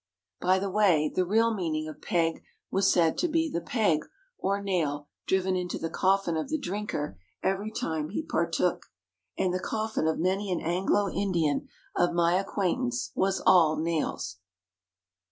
By 0.39 0.57
the 0.57 0.71
way, 0.71 1.11
the 1.13 1.27
real 1.27 1.53
meaning 1.53 1.87
of 1.87 2.01
"peg" 2.01 2.41
was 2.71 2.91
said 2.91 3.19
to 3.19 3.27
be 3.27 3.51
the 3.51 3.61
peg, 3.61 4.03
or 4.39 4.59
nail, 4.59 5.09
driven 5.27 5.55
into 5.55 5.77
the 5.77 5.91
coffin 5.91 6.35
of 6.35 6.49
the 6.49 6.57
drinker 6.57 7.19
every 7.43 7.69
time 7.69 8.09
he 8.09 8.23
partook. 8.23 8.87
And 9.37 9.53
the 9.53 9.59
coffin 9.59 10.07
of 10.07 10.17
many 10.17 10.51
an 10.51 10.59
Anglo 10.59 11.07
Indian 11.07 11.67
of 11.95 12.15
my 12.15 12.33
acquaintance 12.39 13.11
was 13.15 13.43
all 13.45 13.77
nails. 13.79 14.39